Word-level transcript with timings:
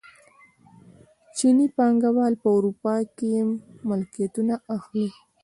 چیني 1.35 1.67
پانګوال 1.77 2.33
په 2.41 2.47
اروپا 2.57 2.95
کې 3.17 3.33
ملکیتونه 3.89 4.53
اخلي. 4.75 5.07